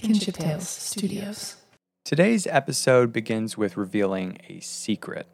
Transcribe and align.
Kinship 0.00 0.36
Tales 0.36 0.66
Studios. 0.66 1.56
Today's 2.06 2.46
episode 2.46 3.12
begins 3.12 3.58
with 3.58 3.76
revealing 3.76 4.38
a 4.48 4.58
secret. 4.60 5.26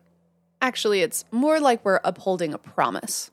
Actually, 0.60 1.02
it's 1.02 1.24
more 1.30 1.60
like 1.60 1.84
we're 1.84 2.00
upholding 2.02 2.52
a 2.52 2.58
promise. 2.58 3.30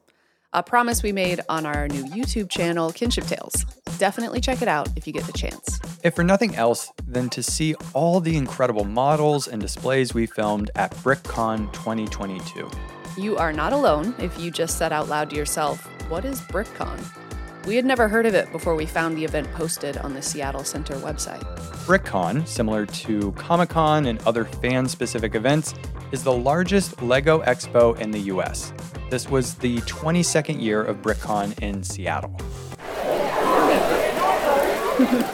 A 0.53 0.61
promise 0.61 1.01
we 1.01 1.11
made 1.11 1.41
on 1.49 1.65
our 1.65 1.87
new 1.87 2.03
YouTube 2.03 2.51
channel, 2.51 2.91
Kinship 2.91 3.25
Tales. 3.25 3.65
Definitely 3.97 4.41
check 4.41 4.61
it 4.61 4.67
out 4.67 4.89
if 4.95 5.07
you 5.07 5.13
get 5.13 5.23
the 5.23 5.33
chance. 5.33 5.79
If 6.03 6.13
for 6.15 6.23
nothing 6.23 6.53
else 6.55 6.91
than 7.07 7.29
to 7.31 7.41
see 7.41 7.73
all 7.95 8.19
the 8.19 8.37
incredible 8.37 8.85
models 8.85 9.47
and 9.47 9.59
displays 9.59 10.13
we 10.13 10.27
filmed 10.27 10.69
at 10.75 10.91
BrickCon 10.97 11.73
2022. 11.73 12.69
You 13.17 13.37
are 13.37 13.51
not 13.51 13.73
alone 13.73 14.13
if 14.19 14.39
you 14.39 14.51
just 14.51 14.77
said 14.77 14.93
out 14.93 15.09
loud 15.09 15.31
to 15.31 15.35
yourself, 15.35 15.83
What 16.11 16.25
is 16.25 16.41
BrickCon? 16.41 17.22
We 17.65 17.77
had 17.77 17.85
never 17.85 18.09
heard 18.09 18.25
of 18.25 18.33
it 18.33 18.51
before 18.51 18.75
we 18.75 18.85
found 18.85 19.17
the 19.17 19.23
event 19.23 19.49
posted 19.53 19.97
on 19.97 20.13
the 20.13 20.21
Seattle 20.21 20.65
Center 20.65 20.95
website. 20.95 21.41
BrickCon, 21.85 22.45
similar 22.45 22.85
to 22.85 23.31
Comic 23.33 23.69
Con 23.69 24.05
and 24.05 24.21
other 24.23 24.43
fan 24.43 24.89
specific 24.89 25.33
events, 25.33 25.73
is 26.11 26.23
the 26.23 26.33
largest 26.33 27.01
LEGO 27.01 27.41
expo 27.43 27.97
in 27.99 28.11
the 28.11 28.19
US. 28.19 28.73
This 29.09 29.29
was 29.29 29.55
the 29.55 29.77
22nd 29.81 30.61
year 30.61 30.83
of 30.83 31.01
BrickCon 31.01 31.57
in 31.59 31.83
Seattle. 31.83 32.35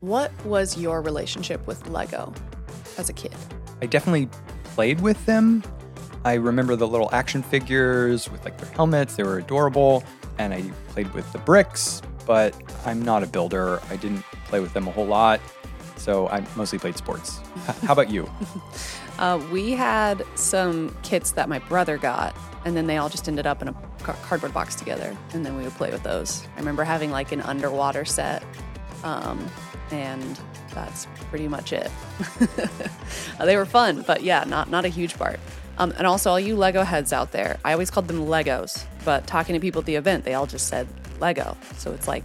What 0.01 0.31
was 0.45 0.79
your 0.79 1.03
relationship 1.03 1.67
with 1.67 1.89
Lego 1.89 2.33
as 2.97 3.09
a 3.09 3.13
kid? 3.13 3.35
I 3.83 3.87
definitely 3.87 4.29
played 4.63 5.01
with 5.01 5.27
them. 5.27 5.65
I 6.27 6.35
remember 6.35 6.75
the 6.75 6.89
little 6.89 7.09
action 7.13 7.41
figures 7.41 8.29
with 8.29 8.45
like 8.45 8.59
their 8.59 8.69
helmets, 8.73 9.15
they 9.15 9.23
were 9.23 9.39
adorable, 9.39 10.03
and 10.39 10.53
I 10.53 10.63
played 10.89 11.15
with 11.15 11.33
the 11.33 11.39
bricks, 11.39 12.03
but 12.27 12.53
I'm 12.85 13.01
not 13.01 13.23
a 13.23 13.29
builder. 13.29 13.81
I 13.91 13.97
didn't 13.97 14.25
play 14.47 14.59
with 14.59 14.73
them 14.73 14.89
a 14.89 14.91
whole 14.91 15.07
lot, 15.07 15.41
so 15.97 16.27
I 16.27 16.45
mostly 16.57 16.81
played 16.81 16.97
sports. 16.97 17.39
How 17.85 17.93
about 17.93 18.11
you? 18.11 18.29
Uh, 19.19 19.43
we 19.51 19.71
had 19.71 20.23
some 20.35 20.95
kits 21.03 21.31
that 21.31 21.49
my 21.49 21.59
brother 21.59 21.97
got, 21.97 22.37
and 22.67 22.77
then 22.77 22.87
they 22.87 22.99
all 22.99 23.09
just 23.09 23.29
ended 23.29 23.47
up 23.47 23.63
in 23.63 23.69
a 23.69 23.73
car- 24.03 24.15
cardboard 24.25 24.53
box 24.53 24.75
together, 24.75 25.17
and 25.33 25.43
then 25.43 25.57
we 25.57 25.63
would 25.63 25.73
play 25.73 25.91
with 25.91 26.03
those. 26.03 26.47
I 26.55 26.59
remember 26.59 26.85
having 26.85 27.11
like 27.11 27.33
an 27.33 27.41
underwater 27.41 28.05
set, 28.05 28.45
um, 29.05 29.43
and 29.91 30.39
that's 30.75 31.07
pretty 31.31 31.49
much 31.49 31.73
it. 31.73 31.91
They 33.43 33.57
were 33.57 33.65
fun, 33.65 34.05
but 34.07 34.23
yeah, 34.23 34.45
not 34.47 34.69
not 34.69 34.85
a 34.85 34.89
huge 34.89 35.17
part. 35.17 35.41
Um, 35.79 35.93
and 35.99 36.07
also, 36.07 36.31
all 36.31 36.41
you 36.41 36.57
Lego 36.57 36.83
heads 36.83 37.13
out 37.13 37.33
there, 37.33 37.59
I 37.65 37.73
always 37.73 37.91
called 37.91 38.09
them 38.09 38.27
Legos, 38.27 38.85
but 39.05 39.27
talking 39.27 39.55
to 39.55 39.61
people 39.61 39.81
at 39.81 39.87
the 39.87 39.97
event, 39.97 40.25
they 40.25 40.35
all 40.35 40.47
just 40.47 40.69
said 40.69 40.89
Lego. 41.21 41.57
So 41.77 41.93
it's 41.93 42.09
like 42.09 42.25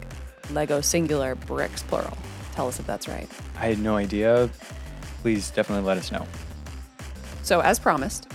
Lego 0.52 0.82
singular, 0.82 1.36
bricks 1.36 1.84
plural. 1.84 2.18
Tell 2.54 2.68
us 2.68 2.80
if 2.80 2.88
that's 2.88 3.08
right. 3.08 3.30
I 3.58 3.68
had 3.68 3.80
no 3.80 3.96
idea. 3.96 4.50
Please 5.22 5.52
definitely 5.52 5.86
let 5.86 5.98
us 5.98 6.12
know. 6.12 6.26
So, 7.44 7.60
as 7.62 7.80
promised, 7.80 8.28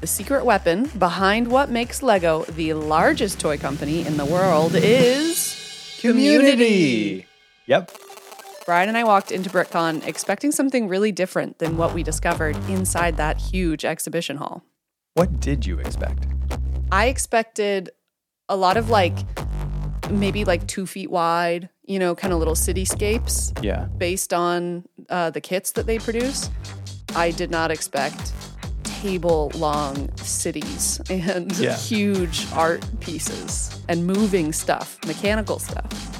the 0.00 0.06
secret 0.06 0.44
weapon 0.44 0.90
behind 0.98 1.48
what 1.48 1.70
makes 1.70 2.02
Lego 2.02 2.42
the 2.44 2.74
largest 2.74 3.40
toy 3.40 3.56
company 3.58 4.06
in 4.06 4.16
the 4.16 4.24
world 4.24 4.74
is 4.74 5.98
community. 6.00 7.26
Yep. 7.66 7.90
Brian 8.66 8.88
and 8.88 8.96
I 8.96 9.04
walked 9.04 9.30
into 9.30 9.50
BrickCon 9.50 10.06
expecting 10.06 10.50
something 10.50 10.88
really 10.88 11.12
different 11.12 11.58
than 11.58 11.76
what 11.76 11.92
we 11.92 12.02
discovered 12.02 12.56
inside 12.68 13.16
that 13.18 13.36
huge 13.38 13.84
exhibition 13.84 14.38
hall. 14.38 14.64
What 15.14 15.38
did 15.38 15.66
you 15.66 15.78
expect? 15.80 16.26
I 16.90 17.06
expected 17.08 17.90
a 18.48 18.56
lot 18.56 18.76
of 18.76 18.88
like 18.88 19.14
maybe 20.10 20.44
like 20.46 20.66
two 20.66 20.86
feet 20.86 21.10
wide, 21.10 21.68
you 21.84 21.98
know, 21.98 22.14
kind 22.14 22.32
of 22.32 22.38
little 22.38 22.54
cityscapes 22.54 23.52
Yeah. 23.62 23.84
based 23.98 24.32
on 24.32 24.84
uh, 25.10 25.30
the 25.30 25.40
kits 25.42 25.72
that 25.72 25.86
they 25.86 25.98
produce. 25.98 26.48
I 27.14 27.30
did 27.32 27.50
not 27.50 27.70
expect 27.70 28.32
table 28.82 29.52
long 29.54 30.14
cities 30.16 31.00
and 31.10 31.52
Yeah. 31.58 31.76
huge 31.76 32.46
art 32.52 32.82
pieces 33.00 33.78
and 33.88 34.06
moving 34.06 34.52
stuff, 34.54 34.98
mechanical 35.06 35.58
stuff. 35.58 36.13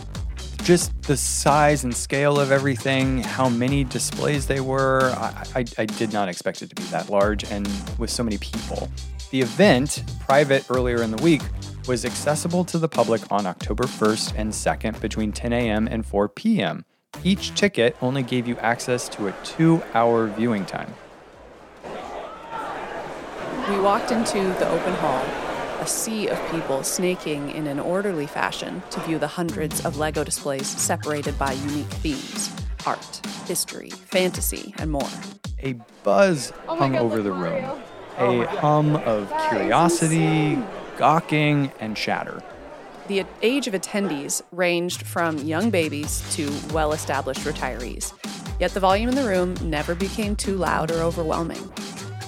Just 0.65 1.03
the 1.03 1.17
size 1.17 1.85
and 1.85 1.95
scale 1.95 2.41
of 2.41 2.51
everything, 2.51 3.19
how 3.23 3.51
many 3.51 3.85
displays 3.85 4.47
they 4.47 4.61
were. 4.61 5.13
I, 5.15 5.45
I, 5.57 5.65
I 5.77 5.85
did 5.85 6.11
not 6.15 6.31
expect 6.31 6.63
it 6.63 6.71
to 6.71 6.75
be 6.75 6.85
that 6.85 7.11
large 7.11 7.45
and 7.45 7.69
with 7.99 8.09
so 8.09 8.25
many 8.25 8.39
people. 8.39 8.89
The 9.31 9.43
event, 9.43 10.03
private 10.21 10.65
earlier 10.71 11.03
in 11.03 11.11
the 11.11 11.23
week, 11.23 11.43
was 11.87 12.07
accessible 12.07 12.65
to 12.65 12.79
the 12.79 12.89
public 12.89 13.21
on 13.31 13.45
October 13.45 13.85
1st 13.85 14.33
and 14.39 14.51
2nd 14.51 15.03
between 15.03 15.33
10 15.33 15.53
a.m. 15.53 15.87
and 15.87 16.07
4 16.07 16.31
p.m. 16.31 16.87
Each 17.23 17.55
ticket 17.55 17.95
only 18.01 18.23
gave 18.23 18.49
you 18.49 18.57
access 18.57 19.07
to 19.11 19.29
a 19.29 19.33
two 19.45 19.83
hour 19.93 20.29
viewing 20.29 20.65
time. 20.65 20.95
We 23.69 23.79
walked 23.81 24.13
into 24.13 24.39
the 24.59 24.71
open 24.71 24.95
hall, 24.95 25.23
a 25.84 25.87
sea 25.87 26.28
of 26.28 26.50
people 26.50 26.83
snaking 26.83 27.50
in 27.50 27.67
an 27.67 27.78
orderly 27.78 28.27
fashion 28.27 28.83
to 28.89 28.99
view 29.00 29.19
the 29.19 29.27
hundreds 29.27 29.84
of 29.84 29.99
LEGO 29.99 30.25
displays 30.25 30.67
separated 30.67 31.39
by 31.39 31.53
unique 31.53 31.93
themes 32.00 32.50
art, 32.87 33.21
history, 33.47 33.91
fantasy, 33.91 34.75
and 34.78 34.91
more. 34.91 35.09
A 35.61 35.75
buzz 36.03 36.55
hung 36.67 36.97
over 36.97 37.21
the 37.21 37.33
room, 37.33 37.65
a 38.19 38.47
hum 38.47 38.97
of 38.97 39.31
curiosity, 39.50 40.59
gawking, 40.97 41.71
and 41.81 41.94
chatter. 41.97 42.43
The 43.09 43.25
age 43.43 43.67
of 43.67 43.75
attendees 43.75 44.41
ranged 44.53 45.06
from 45.06 45.37
young 45.39 45.69
babies 45.69 46.23
to 46.37 46.50
well 46.73 46.93
established 46.93 47.41
retirees. 47.41 48.12
Yet 48.59 48.73
the 48.73 48.81
volume 48.81 49.11
in 49.11 49.17
the 49.17 49.28
room 49.28 49.55
never 49.62 49.94
became 49.94 50.34
too 50.34 50.56
loud 50.56 50.91
or 50.91 51.00
overwhelming. 51.00 51.71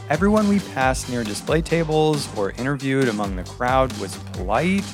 Everyone 0.09 0.47
we 0.47 0.61
passed 0.61 1.11
near 1.11 1.25
display 1.25 1.61
tables 1.61 2.29
or 2.39 2.53
interviewed 2.53 3.09
among 3.09 3.35
the 3.35 3.43
crowd 3.43 3.93
was 3.99 4.17
polite, 4.35 4.85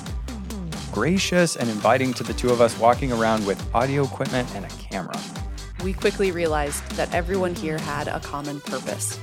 gracious, 0.91 1.55
and 1.55 1.69
inviting 1.69 2.15
to 2.15 2.23
the 2.23 2.33
two 2.33 2.49
of 2.49 2.63
us 2.63 2.79
walking 2.79 3.13
around 3.13 3.47
with 3.47 3.63
audio 3.75 4.05
equipment 4.05 4.49
and 4.55 4.65
a 4.65 4.69
camera. 4.69 5.21
We 5.85 5.93
quickly 5.93 6.31
realized 6.31 6.83
that 6.93 7.13
everyone 7.13 7.55
here 7.55 7.77
had 7.77 8.09
a 8.09 8.21
common 8.21 8.63
purpose 8.63 9.21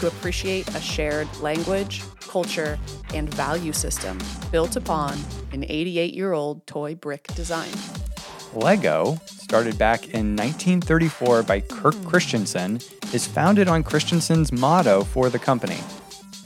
to 0.00 0.06
appreciate 0.06 0.68
a 0.68 0.80
shared 0.80 1.28
language, 1.40 2.02
culture, 2.20 2.78
and 3.12 3.28
value 3.34 3.74
system 3.74 4.18
built 4.50 4.76
upon 4.76 5.18
an 5.52 5.66
88 5.68 6.14
year 6.14 6.32
old 6.32 6.66
toy 6.66 6.94
brick 6.94 7.26
design. 7.34 7.68
Lego, 8.56 9.20
started 9.26 9.78
back 9.78 10.04
in 10.08 10.34
1934 10.34 11.42
by 11.42 11.60
Kirk 11.60 11.94
Christiansen, 12.04 12.80
is 13.12 13.26
founded 13.26 13.68
on 13.68 13.82
Christiansen's 13.82 14.50
motto 14.50 15.04
for 15.04 15.28
the 15.28 15.38
company 15.38 15.78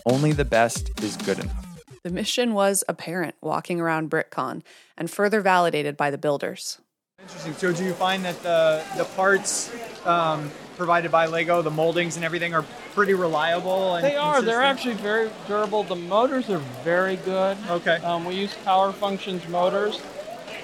Only 0.05 0.33
the 0.33 0.45
best 0.45 1.03
is 1.03 1.17
good 1.17 1.39
enough. 1.39 1.67
The 2.03 2.11
mission 2.11 2.55
was 2.55 2.83
apparent 2.89 3.37
walking 3.41 3.81
around 3.81 4.11
BrickCon 4.11 4.63
and 4.97 5.11
further 5.11 5.41
validated 5.41 5.97
by 5.97 6.11
the 6.11 6.19
builders. 6.19 6.79
Interesting. 7.21 7.53
So, 7.55 7.73
do 7.73 7.85
you 7.85 7.93
find 7.93 8.25
that 8.25 8.43
the 8.43 8.83
the 8.97 9.05
parts 9.05 9.71
um, 10.07 10.51
provided 10.79 11.13
by 11.13 11.27
Lego, 11.27 11.61
the 11.61 11.71
moldings 11.71 12.17
and 12.17 12.25
everything, 12.25 12.55
are 12.55 12.65
pretty 12.95 13.13
reliable? 13.13 13.97
And 13.97 14.05
They 14.05 14.17
are. 14.17 14.41
They're 14.41 14.63
actually 14.63 14.95
very 14.95 15.31
durable. 15.47 15.83
The 15.83 15.97
motors 15.97 16.49
are 16.49 16.63
very 16.83 17.17
good. 17.17 17.59
Okay. 17.69 17.97
Um, 17.97 18.25
we 18.25 18.37
use 18.37 18.55
Power 18.65 18.91
Functions 18.93 19.47
motors. 19.49 20.01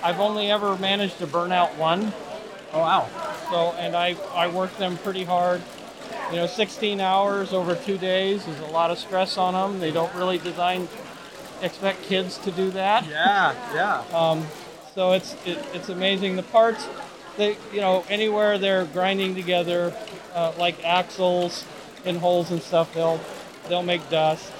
I've 0.02 0.20
only 0.20 0.50
ever 0.50 0.76
managed 0.76 1.18
to 1.18 1.26
burn 1.26 1.52
out 1.52 1.76
one. 1.76 2.12
Oh 2.72 2.80
wow. 2.80 3.08
So, 3.50 3.76
and 3.78 3.96
I 3.96 4.16
I 4.34 4.48
work 4.48 4.76
them 4.76 4.96
pretty 4.98 5.24
hard. 5.24 5.62
You 6.30 6.36
know, 6.36 6.46
16 6.46 7.00
hours 7.00 7.52
over 7.52 7.76
two 7.76 7.98
days 7.98 8.46
is 8.48 8.58
a 8.60 8.66
lot 8.66 8.90
of 8.90 8.98
stress 8.98 9.38
on 9.38 9.54
them. 9.54 9.78
They 9.80 9.92
don't 9.92 10.12
really 10.14 10.38
design 10.38 10.88
expect 11.62 12.02
kids 12.02 12.38
to 12.38 12.50
do 12.50 12.70
that. 12.70 13.06
Yeah. 13.06 13.54
Yeah. 13.74 14.16
Um, 14.16 14.46
so 14.94 15.12
it's 15.12 15.34
it, 15.46 15.58
it's 15.74 15.88
amazing. 15.88 16.36
The 16.36 16.42
parts, 16.42 16.88
they 17.36 17.56
you 17.72 17.80
know 17.80 18.04
anywhere 18.08 18.58
they're 18.58 18.86
grinding 18.86 19.34
together, 19.34 19.94
uh, 20.34 20.52
like 20.58 20.82
axles 20.84 21.64
and 22.04 22.18
holes 22.18 22.50
and 22.50 22.62
stuff, 22.62 22.92
they'll 22.94 23.20
they'll 23.68 23.82
make 23.82 24.08
dust. 24.10 24.52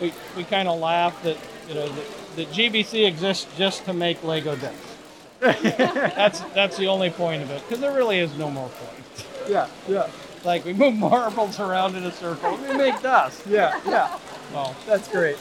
We 0.00 0.12
we 0.36 0.44
kind 0.44 0.68
of 0.68 0.80
laugh 0.80 1.22
that 1.22 1.36
you 1.68 1.74
know 1.74 1.88
that, 1.88 2.06
that 2.36 2.48
GBC 2.50 3.06
exists 3.06 3.46
just 3.56 3.84
to 3.86 3.92
make 3.92 4.22
Lego 4.24 4.56
dust. 4.56 4.74
that's 5.40 6.40
that's 6.54 6.76
the 6.76 6.86
only 6.86 7.08
point 7.10 7.42
of 7.42 7.50
it 7.50 7.62
because 7.62 7.80
there 7.80 7.92
really 7.92 8.18
is 8.18 8.34
no 8.36 8.50
more 8.50 8.68
point. 8.68 9.26
yeah. 9.48 9.68
Yeah. 9.88 10.08
Like 10.44 10.64
we 10.64 10.72
move 10.72 10.94
marbles 10.94 11.58
around 11.60 11.96
in 11.96 12.04
a 12.04 12.12
circle, 12.12 12.56
we 12.56 12.76
make 12.76 13.00
dust. 13.02 13.46
Yeah. 13.46 13.78
Yeah. 13.86 14.18
Well, 14.52 14.74
That's 14.86 15.08
great. 15.08 15.36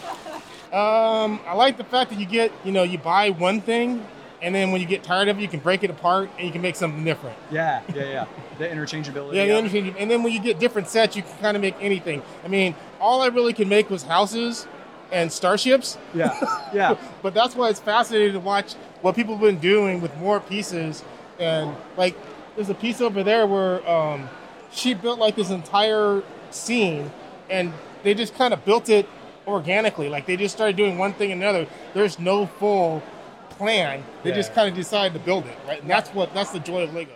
Um, 0.72 1.40
I 1.48 1.54
like 1.56 1.78
the 1.78 1.84
fact 1.84 2.12
that 2.12 2.20
you 2.20 2.26
get, 2.28 2.52
you 2.64 2.72
know, 2.72 2.84
you 2.84 2.98
buy 3.00 3.32
one 3.32 3.60
thing, 3.60 4.06
and 4.42 4.54
then 4.54 4.72
when 4.72 4.80
you 4.82 4.88
get 4.88 5.02
tired 5.04 5.28
of 5.28 5.40
it, 5.40 5.42
you 5.42 5.48
can 5.48 5.60
break 5.62 5.84
it 5.84 5.90
apart 5.90 6.30
and 6.38 6.46
you 6.46 6.52
can 6.54 6.62
make 6.62 6.76
something 6.76 7.04
different. 7.04 7.36
Yeah. 7.52 7.82
Yeah. 7.96 8.04
Yeah. 8.04 8.26
The 8.60 8.68
interchangeability. 8.68 9.34
Yeah, 9.36 9.46
the 9.48 9.52
of- 9.58 9.66
interchange- 9.66 9.96
and 9.98 10.12
then 10.12 10.22
when 10.24 10.32
you 10.32 10.40
get 10.40 10.60
different 10.60 10.88
sets, 10.88 11.16
you 11.16 11.24
can 11.24 11.36
kind 11.40 11.58
of 11.58 11.62
make 11.62 11.76
anything. 11.82 12.22
I 12.46 12.48
mean, 12.50 12.76
all 13.02 13.22
I 13.22 13.28
really 13.28 13.54
could 13.54 13.68
make 13.68 13.90
was 13.90 14.04
houses 14.04 14.68
and 15.12 15.32
starships, 15.32 15.98
Yeah. 16.14 16.40
Yeah. 16.74 16.98
but 17.22 17.34
that's 17.34 17.56
why 17.56 17.70
it's 17.70 17.80
fascinating 17.80 18.34
to 18.34 18.40
watch 18.40 18.74
what 19.02 19.16
people 19.16 19.36
have 19.36 19.44
been 19.44 19.60
doing 19.60 20.02
with 20.02 20.16
more 20.18 20.40
pieces. 20.40 21.04
And 21.40 21.76
like, 21.98 22.16
there's 22.56 22.70
a 22.70 22.76
piece 22.76 23.02
over 23.02 23.24
there 23.24 23.48
where 23.48 23.88
um, 23.90 24.30
she 24.72 24.94
built 24.94 25.20
like 25.20 25.36
this 25.36 25.50
entire 25.50 26.24
scene, 26.52 27.12
and 27.50 27.74
they 28.04 28.14
just 28.14 28.36
kind 28.36 28.54
of 28.54 28.64
built 28.66 28.90
it 28.90 29.08
organically. 29.48 30.10
Like 30.10 30.26
they 30.26 30.38
just 30.38 30.56
started 30.56 30.76
doing 30.76 30.98
one 30.98 31.14
thing 31.14 31.32
and 31.32 31.42
another. 31.42 31.68
There's 31.94 32.20
no 32.20 32.46
full 32.46 33.02
plan. 33.50 34.04
They 34.24 34.32
just 34.32 34.54
kind 34.54 34.70
of 34.70 34.76
decided 34.76 35.14
to 35.14 35.20
build 35.20 35.46
it, 35.46 35.58
right? 35.68 35.82
And 35.82 35.90
that's 35.90 36.10
what 36.12 36.34
that's 36.34 36.52
the 36.52 36.60
joy 36.60 36.84
of 36.84 36.94
Lego. 36.94 37.16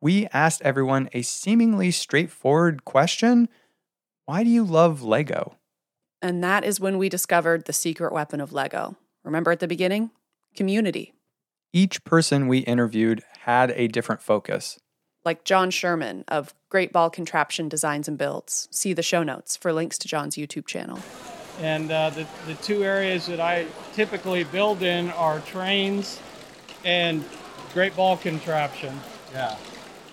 We 0.00 0.26
asked 0.32 0.62
everyone 0.62 1.08
a 1.12 1.22
seemingly 1.22 1.90
straightforward 1.90 2.84
question 2.84 3.48
Why 4.26 4.44
do 4.44 4.50
you 4.50 4.64
love 4.64 5.02
Lego? 5.02 5.56
And 6.24 6.42
that 6.42 6.64
is 6.64 6.80
when 6.80 6.96
we 6.96 7.10
discovered 7.10 7.66
the 7.66 7.74
secret 7.74 8.10
weapon 8.10 8.40
of 8.40 8.50
Lego. 8.50 8.96
Remember 9.24 9.50
at 9.50 9.60
the 9.60 9.68
beginning? 9.68 10.10
Community. 10.56 11.12
Each 11.70 12.02
person 12.02 12.48
we 12.48 12.60
interviewed 12.60 13.22
had 13.40 13.72
a 13.72 13.88
different 13.88 14.22
focus. 14.22 14.78
Like 15.26 15.44
John 15.44 15.70
Sherman 15.70 16.24
of 16.26 16.54
Great 16.70 16.94
Ball 16.94 17.10
Contraption 17.10 17.68
Designs 17.68 18.08
and 18.08 18.16
Builds. 18.16 18.68
See 18.70 18.94
the 18.94 19.02
show 19.02 19.22
notes 19.22 19.54
for 19.54 19.70
links 19.70 19.98
to 19.98 20.08
John's 20.08 20.36
YouTube 20.36 20.66
channel. 20.66 20.98
And 21.60 21.92
uh, 21.92 22.08
the, 22.08 22.26
the 22.46 22.54
two 22.54 22.82
areas 22.82 23.26
that 23.26 23.38
I 23.38 23.66
typically 23.92 24.44
build 24.44 24.82
in 24.82 25.10
are 25.10 25.40
trains 25.40 26.18
and 26.86 27.22
great 27.74 27.94
ball 27.94 28.16
contraption. 28.16 28.98
Yeah. 29.30 29.58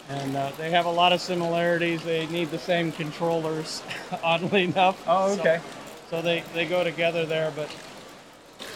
And 0.09 0.35
uh, 0.35 0.51
they 0.57 0.71
have 0.71 0.87
a 0.87 0.91
lot 0.91 1.13
of 1.13 1.21
similarities. 1.21 2.03
They 2.03 2.27
need 2.27 2.51
the 2.51 2.59
same 2.59 2.91
controllers, 2.91 3.81
oddly 4.23 4.65
enough. 4.65 5.01
Oh, 5.07 5.31
okay. 5.39 5.61
So, 5.63 5.80
they, 6.19 6.43
they 6.53 6.65
go 6.65 6.83
together 6.83 7.25
there. 7.25 7.53
But 7.55 7.73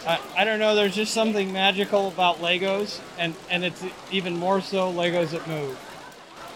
I, 0.06 0.20
I 0.38 0.44
don't 0.44 0.60
know, 0.60 0.74
there's 0.74 0.94
just 0.94 1.12
something 1.12 1.52
magical 1.52 2.08
about 2.08 2.38
Legos, 2.38 3.00
and, 3.18 3.34
and 3.50 3.64
it's 3.64 3.84
even 4.10 4.36
more 4.36 4.60
so 4.60 4.92
Legos 4.92 5.30
that 5.30 5.46
move. 5.48 5.76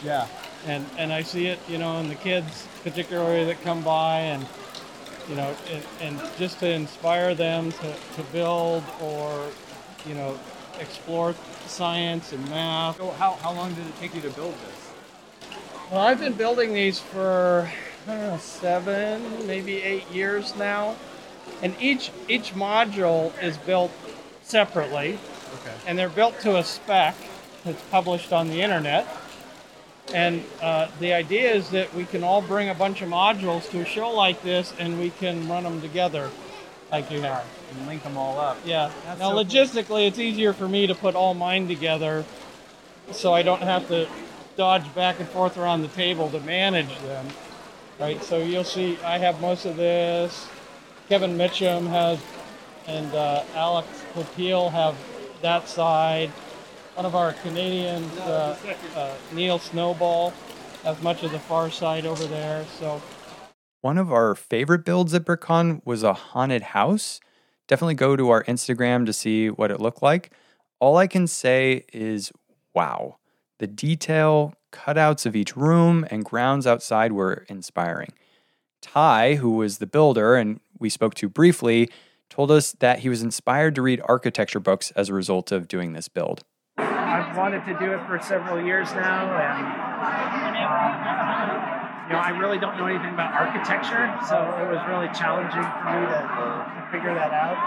Yeah. 0.03 0.27
and 0.67 0.87
and 0.97 1.13
I 1.13 1.23
see 1.23 1.47
it, 1.47 1.59
you 1.69 1.79
know, 1.79 1.99
in 1.99 2.09
the 2.09 2.15
kids, 2.15 2.67
particularly 2.83 3.45
that 3.45 3.63
come 3.63 3.83
by, 3.83 4.21
and 4.21 4.47
you 5.29 5.37
know, 5.37 5.55
and, 5.71 5.85
and 6.01 6.31
just 6.39 6.59
to 6.61 6.69
inspire 6.69 7.35
them 7.35 7.71
to, 7.71 7.95
to 8.17 8.23
build 8.33 8.83
or, 9.01 9.47
you 10.07 10.15
know, 10.15 10.39
explore 10.81 11.35
science 11.67 12.33
and 12.33 12.49
math. 12.51 12.97
So 12.97 13.11
how, 13.13 13.35
how 13.35 13.53
long 13.53 13.73
did 13.75 13.87
it 13.87 13.97
take 14.01 14.15
you 14.15 14.21
to 14.23 14.31
build 14.31 14.55
this? 14.55 15.59
Well, 15.91 16.01
I've 16.01 16.19
been 16.19 16.33
building 16.33 16.73
these 16.73 16.99
for 16.99 17.71
I 18.09 18.17
know 18.17 18.39
seven, 18.39 19.47
maybe 19.47 19.83
eight 19.83 20.11
years 20.11 20.57
now, 20.57 20.97
and 21.63 21.75
each 21.81 22.11
each 22.29 22.55
module 22.55 23.33
is 23.43 23.57
built 23.59 23.93
separately, 24.43 25.19
Okay. 25.55 25.75
and 25.87 25.99
they're 25.99 26.09
built 26.09 26.41
to 26.41 26.57
a 26.57 26.65
spec 26.65 27.15
that's 27.65 27.83
published 27.91 28.33
on 28.33 28.49
the 28.49 28.63
internet. 28.63 29.07
And 30.13 30.43
uh, 30.61 30.89
the 30.99 31.13
idea 31.13 31.53
is 31.53 31.71
that 31.71 31.95
we 31.95 32.05
can 32.05 32.25
all 32.25 32.43
bring 32.43 32.69
a 32.69 32.75
bunch 32.75 33.01
of 33.01 33.09
modules 33.09 33.71
to 33.71 33.81
a 33.81 33.85
show 33.85 34.11
like 34.11 34.43
this, 34.43 34.73
and 34.79 34.99
we 34.99 35.11
can 35.11 35.49
run 35.49 35.63
them 35.63 35.81
together, 35.81 36.31
like 36.91 37.11
you 37.13 37.21
have. 37.23 37.45
And 37.71 37.87
link 37.87 38.03
them 38.03 38.17
all 38.17 38.41
up. 38.41 38.59
Yeah. 38.65 38.91
That's 39.05 39.21
now, 39.21 39.29
so 39.31 39.35
cool. 39.37 39.45
logistically, 39.45 40.09
it's 40.09 40.19
easier 40.19 40.53
for 40.53 40.69
me 40.69 40.89
to 40.89 40.95
put 40.97 41.15
all 41.15 41.35
mine 41.35 41.69
together, 41.69 42.25
so 43.13 43.33
I 43.33 43.43
don't 43.43 43.63
have 43.63 43.87
to 43.89 44.09
dodge 44.57 44.93
back 44.97 45.21
and 45.21 45.29
forth 45.29 45.57
around 45.57 45.83
the 45.83 45.89
table 45.89 46.29
to 46.31 46.41
manage 46.41 46.99
them. 47.03 47.29
Right. 48.01 48.23
So 48.25 48.39
you'll 48.39 48.65
see, 48.65 48.99
I 49.05 49.19
have 49.19 49.43
most 49.43 49.67
of 49.67 49.77
this. 49.77 50.49
Kevin 51.11 51.37
Mitchum 51.37 51.87
has, 51.89 52.19
and 52.87 53.15
uh, 53.15 53.45
Alex 53.55 53.89
Popeil 54.15 54.71
have 54.73 54.97
that 55.43 55.69
side. 55.69 56.31
One 56.95 57.05
of 57.05 57.15
our 57.15 57.35
Canadians, 57.35 58.17
uh, 58.21 58.57
uh, 58.97 59.15
Neil 59.33 59.59
Snowball, 59.59 60.33
has 60.83 61.01
much 61.03 61.23
of 61.23 61.33
the 61.33 61.39
far 61.39 61.71
side 61.71 62.07
over 62.07 62.25
there. 62.25 62.65
So 62.79 63.03
One 63.83 63.99
of 63.99 64.11
our 64.13 64.35
favorite 64.35 64.85
builds 64.85 65.13
at 65.15 65.25
BrickCon 65.25 65.83
was 65.85 66.03
a 66.03 66.15
haunted 66.15 66.63
house. 66.63 67.21
Definitely 67.69 67.95
go 67.95 68.17
to 68.17 68.31
our 68.31 68.45
Instagram 68.45 69.05
to 69.07 69.13
see 69.13 69.51
what 69.51 69.71
it 69.71 69.81
looked 69.81 70.03
like. 70.03 70.33
All 70.81 70.97
I 70.97 71.07
can 71.07 71.27
say 71.27 71.85
is 71.93 72.33
wow. 72.75 73.20
The 73.61 73.67
detail, 73.67 74.55
cutouts 74.73 75.27
of 75.27 75.37
each 75.37 75.55
room, 75.55 76.07
and 76.11 76.25
grounds 76.25 76.67
outside 76.67 77.13
were 77.13 77.45
inspiring. 77.47 78.09
Ty, 78.81 79.35
who 79.35 79.51
was 79.51 79.77
the 79.77 79.87
builder 79.87 80.35
and 80.35 80.61
we 80.79 80.89
spoke 80.89 81.13
to 81.17 81.29
briefly, 81.29 81.91
told 82.31 82.51
us 82.51 82.73
that 82.81 83.01
he 83.01 83.11
was 83.11 83.21
inspired 83.21 83.75
to 83.75 83.83
read 83.83 84.01
architecture 84.07 84.61
books 84.61 84.93
as 84.93 85.11
a 85.11 85.13
result 85.13 85.53
of 85.53 85.69
doing 85.69 85.93
this 85.93 86.09
build. 86.09 86.43
I've 86.79 87.37
wanted 87.37 87.67
to 87.67 87.77
do 87.79 87.93
it 87.93 88.01
for 88.09 88.19
several 88.23 88.65
years 88.65 88.89
now, 88.95 89.29
and 89.29 89.61
um, 90.65 91.53
you 92.09 92.17
know, 92.17 92.23
I 92.25 92.33
really 92.41 92.57
don't 92.57 92.79
know 92.79 92.87
anything 92.87 93.13
about 93.13 93.35
architecture, 93.37 94.09
so 94.25 94.41
it 94.57 94.73
was 94.73 94.81
really 94.89 95.13
challenging 95.13 95.61
for 95.61 95.85
me 95.85 96.01
to, 96.09 96.17
to 96.17 96.89
figure 96.89 97.13
that 97.13 97.29
out. 97.37 97.61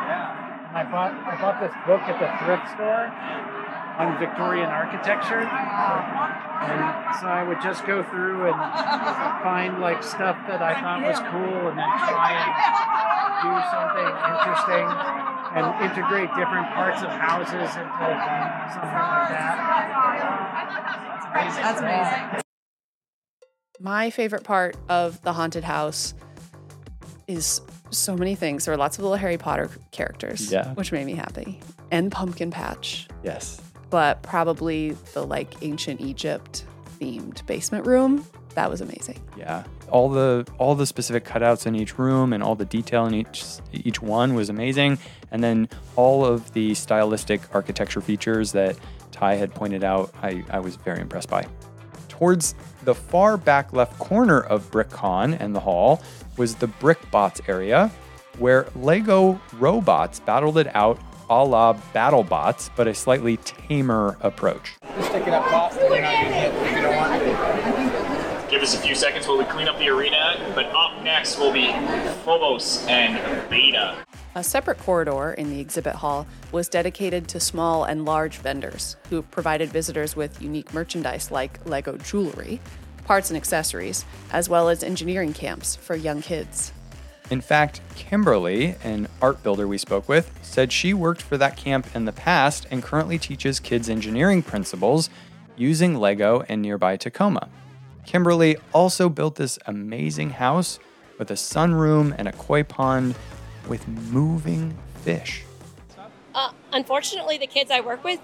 I 0.73 0.89
bought 0.89 1.13
I 1.13 1.37
bought 1.39 1.61
this 1.61 1.73
book 1.85 2.01
at 2.09 2.17
the 2.17 2.33
thrift 2.41 2.65
store 2.73 3.62
on 3.97 4.17
Victorian 4.19 4.69
architecture, 4.69 5.39
and 5.41 6.81
so 7.21 7.27
I 7.27 7.43
would 7.47 7.61
just 7.61 7.85
go 7.85 8.01
through 8.03 8.47
and 8.49 8.55
find 9.43 9.79
like 9.79 10.01
stuff 10.03 10.37
that 10.47 10.61
I 10.61 10.73
thought 10.81 11.01
was 11.03 11.19
cool, 11.29 11.67
and 11.69 11.77
then 11.77 11.89
try 12.01 12.33
and 12.33 12.51
do 13.45 13.53
something 13.69 14.09
interesting 14.33 14.87
and 15.53 15.65
integrate 15.85 16.29
different 16.35 16.67
parts 16.73 17.01
of 17.03 17.09
houses 17.09 17.53
into 17.53 17.67
something 17.69 18.01
like 18.01 19.29
that. 19.29 19.61
That's 21.61 21.79
amazing. 21.79 22.41
My 23.79 24.09
favorite 24.09 24.43
part 24.43 24.75
of 24.89 25.21
the 25.23 25.33
haunted 25.33 25.63
house 25.63 26.13
is 27.27 27.61
so 27.89 28.15
many 28.15 28.33
things. 28.35 28.65
There 28.65 28.73
are 28.73 28.77
lots 28.77 28.97
of 28.97 29.03
little 29.03 29.17
Harry 29.17 29.37
Potter 29.37 29.69
characters, 29.91 30.51
Yeah. 30.51 30.73
which 30.73 30.91
made 30.91 31.05
me 31.05 31.13
happy, 31.13 31.59
and 31.91 32.11
Pumpkin 32.11 32.49
Patch. 32.51 33.07
Yes. 33.23 33.61
But 33.93 34.23
probably 34.23 34.97
the 35.13 35.23
like 35.23 35.53
ancient 35.61 36.01
Egypt 36.01 36.65
themed 36.99 37.45
basement 37.45 37.85
room. 37.85 38.25
That 38.55 38.67
was 38.67 38.81
amazing. 38.81 39.21
Yeah. 39.37 39.65
All 39.87 40.09
the 40.09 40.47
all 40.57 40.73
the 40.73 40.87
specific 40.87 41.25
cutouts 41.25 41.67
in 41.67 41.75
each 41.75 41.99
room 41.99 42.33
and 42.33 42.41
all 42.41 42.55
the 42.55 42.65
detail 42.65 43.05
in 43.05 43.13
each 43.13 43.43
each 43.71 44.01
one 44.01 44.33
was 44.33 44.49
amazing. 44.49 44.97
And 45.29 45.43
then 45.43 45.69
all 45.95 46.25
of 46.25 46.51
the 46.53 46.73
stylistic 46.73 47.41
architecture 47.53 48.01
features 48.01 48.51
that 48.53 48.79
Ty 49.11 49.35
had 49.35 49.53
pointed 49.53 49.83
out, 49.83 50.11
I, 50.23 50.43
I 50.49 50.59
was 50.59 50.75
very 50.75 50.99
impressed 50.99 51.29
by. 51.29 51.45
Towards 52.09 52.55
the 52.85 52.95
far 52.95 53.37
back 53.37 53.73
left 53.73 53.99
corner 53.99 54.41
of 54.41 54.71
BrickCon 54.71 55.37
and 55.39 55.53
the 55.53 55.59
hall 55.59 56.01
was 56.35 56.55
the 56.55 56.67
BrickBots 56.67 57.47
area, 57.47 57.91
where 58.39 58.65
Lego 58.75 59.39
robots 59.59 60.19
battled 60.19 60.57
it 60.57 60.75
out 60.75 60.99
a 61.41 61.43
la 61.43 61.73
BattleBots, 61.93 62.69
but 62.75 62.87
a 62.87 62.93
slightly 62.93 63.37
tamer 63.37 64.17
approach. 64.21 64.75
Just 64.95 65.09
stick 65.09 65.27
up 65.27 65.45
top 65.49 65.73
so 65.73 65.81
you're 65.81 66.01
not 66.01 66.11
getting 66.11 66.33
hit 66.33 66.53
if 66.53 66.75
you 66.75 66.81
don't 66.81 66.95
want 66.95 67.21
to. 67.21 68.47
Give 68.49 68.61
us 68.61 68.75
a 68.75 68.79
few 68.79 68.93
seconds 68.93 69.27
while 69.27 69.37
we 69.37 69.45
clean 69.45 69.67
up 69.67 69.79
the 69.79 69.89
arena, 69.89 70.39
but 70.53 70.65
up 70.67 71.03
next 71.03 71.39
will 71.39 71.51
be 71.51 71.71
Phobos 72.23 72.85
and 72.87 73.49
Beta. 73.49 73.97
A 74.35 74.43
separate 74.43 74.77
corridor 74.79 75.33
in 75.33 75.49
the 75.49 75.59
exhibit 75.59 75.95
hall 75.95 76.27
was 76.51 76.67
dedicated 76.67 77.27
to 77.29 77.39
small 77.39 77.83
and 77.83 78.05
large 78.05 78.37
vendors 78.37 78.95
who 79.09 79.21
provided 79.21 79.69
visitors 79.69 80.15
with 80.15 80.41
unique 80.41 80.73
merchandise 80.73 81.31
like 81.31 81.63
Lego 81.65 81.97
jewelry, 81.97 82.59
parts 83.05 83.29
and 83.29 83.37
accessories, 83.37 84.05
as 84.31 84.49
well 84.49 84.69
as 84.69 84.83
engineering 84.83 85.33
camps 85.33 85.75
for 85.75 85.95
young 85.95 86.21
kids. 86.21 86.73
In 87.29 87.41
fact, 87.41 87.81
Kimberly, 87.95 88.75
an 88.83 89.07
art 89.21 89.41
builder 89.43 89.67
we 89.67 89.77
spoke 89.77 90.07
with, 90.09 90.31
said 90.41 90.71
she 90.71 90.93
worked 90.93 91.21
for 91.21 91.37
that 91.37 91.57
camp 91.57 91.87
in 91.95 92.05
the 92.05 92.11
past 92.11 92.67
and 92.69 92.83
currently 92.83 93.17
teaches 93.17 93.59
kids 93.59 93.89
engineering 93.89 94.43
principles 94.43 95.09
using 95.55 95.95
Lego 95.95 96.41
in 96.41 96.61
nearby 96.61 96.97
Tacoma. 96.97 97.49
Kimberly 98.05 98.57
also 98.73 99.09
built 99.09 99.35
this 99.35 99.57
amazing 99.65 100.31
house 100.31 100.79
with 101.17 101.31
a 101.31 101.35
sunroom 101.35 102.13
and 102.17 102.27
a 102.27 102.33
koi 102.33 102.63
pond 102.63 103.15
with 103.67 103.87
moving 103.87 104.77
fish. 105.03 105.43
Uh, 106.35 106.51
unfortunately, 106.71 107.37
the 107.37 107.47
kids 107.47 107.71
I 107.71 107.81
work 107.81 108.03
with 108.03 108.19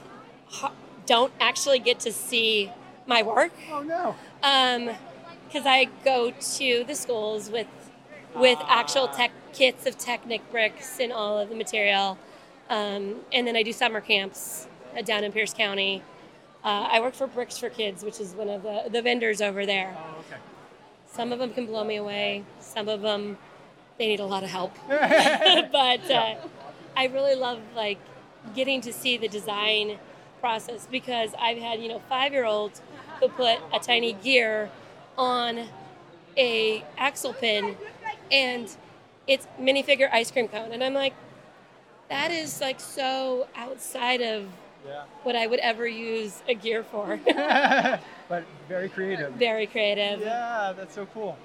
don't 1.06 1.32
actually 1.40 1.80
get 1.80 2.00
to 2.02 2.12
see 2.12 2.72
my 3.08 3.24
work. 3.24 3.52
Oh 3.72 3.82
no. 3.82 4.16
because 5.48 5.66
I 5.66 5.86
go 6.04 6.32
to 6.32 6.84
the 6.84 6.96
schools 6.96 7.50
with 7.50 7.68
with 8.36 8.60
actual 8.68 9.08
tech 9.08 9.32
kits 9.54 9.86
of 9.86 9.98
Technic 9.98 10.42
bricks 10.52 11.00
and 11.00 11.12
all 11.12 11.40
of 11.40 11.50
the 11.50 11.56
material, 11.56 12.18
um, 12.70 13.16
and 13.32 13.48
then 13.48 13.56
I 13.56 13.64
do 13.64 13.74
summer 13.74 14.02
camps 14.02 14.68
uh, 14.98 15.02
down 15.02 15.24
in 15.24 15.32
Pierce 15.32 15.54
County. 15.54 16.04
Uh, 16.64 16.90
I 16.92 17.00
work 17.00 17.14
for 17.14 17.26
Bricks 17.26 17.58
for 17.58 17.70
Kids, 17.70 18.04
which 18.04 18.20
is 18.20 18.34
one 18.34 18.50
of 18.50 18.64
the, 18.64 18.90
the 18.92 19.02
vendors 19.02 19.42
over 19.42 19.66
there. 19.66 19.96
Oh, 19.98 20.20
okay. 20.20 20.42
Some 21.08 21.32
of 21.32 21.40
them 21.40 21.54
can 21.54 21.66
blow 21.66 21.84
me 21.84 21.96
away. 21.96 22.44
Some 22.60 22.90
of 22.90 23.02
them, 23.02 23.38
they 23.98 24.08
need 24.08 24.20
a 24.20 24.26
lot 24.26 24.44
of 24.44 24.50
help. 24.50 24.76
but 24.88 26.12
uh, 26.12 26.36
I 26.96 27.06
really 27.06 27.36
love 27.36 27.60
like 27.76 27.98
getting 28.56 28.82
to 28.82 28.94
see 28.94 29.18
the 29.18 29.28
design 29.28 29.98
process 30.40 30.88
because 30.90 31.32
I've 31.40 31.58
had, 31.58 31.82
you 31.82 31.88
know, 31.88 32.02
five 32.10 32.34
year 32.34 32.46
olds 32.46 32.82
who 33.20 33.30
put 33.30 33.58
a 33.74 33.80
tiny 33.80 34.14
gear 34.14 34.70
on 35.18 35.68
a 36.38 36.84
axle 36.98 37.34
pin 37.34 37.76
and 38.32 38.70
it's 39.28 39.48
minifigure 39.60 40.10
ice 40.12 40.32
cream 40.32 40.48
cone. 40.48 40.72
And 40.72 40.84
I'm 40.84 40.94
like, 40.94 41.14
that 42.10 42.32
is 42.32 42.62
like 42.62 42.80
so 42.80 43.48
outside 43.56 44.22
of 44.22 44.48
Yeah. 44.88 45.04
what 45.24 45.36
I 45.36 45.46
would 45.48 45.60
ever 45.60 45.88
use 45.88 46.42
a 46.48 46.56
gear 46.56 46.84
for. 46.84 47.20
but 48.30 48.44
very 48.68 48.90
creative. 48.90 49.34
Very 49.34 49.68
creative. 49.68 50.20
Yeah, 50.22 50.74
that's 50.76 50.96
so 50.96 51.06
cool. 51.14 51.38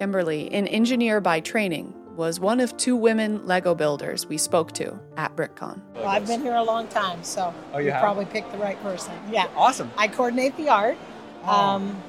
Kimberly, 0.00 0.52
an 0.52 0.66
engineer 0.66 1.20
by 1.20 1.38
training, 1.40 1.94
was 2.16 2.40
one 2.40 2.60
of 2.60 2.76
two 2.76 2.96
women 2.96 3.46
Lego 3.46 3.74
builders 3.74 4.26
we 4.26 4.36
spoke 4.36 4.72
to 4.72 4.98
at 5.16 5.34
BrickCon. 5.36 5.80
Well, 5.94 6.08
I've 6.08 6.26
been 6.26 6.42
here 6.42 6.56
a 6.56 6.62
long 6.62 6.88
time, 6.88 7.22
so 7.24 7.54
Oh, 7.72 7.78
you 7.78 7.90
have? 7.92 8.02
probably 8.02 8.24
picked 8.26 8.52
the 8.52 8.58
right 8.58 8.80
person. 8.82 9.12
Yeah. 9.30 9.46
Awesome. 9.56 9.90
I 9.96 10.08
coordinate 10.08 10.56
the 10.56 10.68
art. 10.68 10.98
Oh. 11.44 11.48
Um, 11.50 12.02